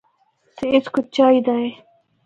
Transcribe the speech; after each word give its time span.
تے 0.55 0.65
اُس 0.75 0.85
کو 0.93 0.99
چاہی 1.15 1.39
دا 1.45 1.55
اے۔ 1.61 1.69